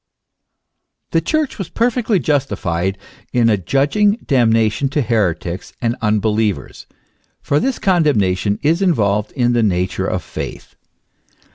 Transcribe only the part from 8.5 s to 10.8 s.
is involved in the nature of faith.